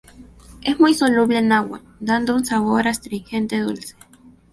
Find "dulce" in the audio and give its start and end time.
3.59-3.93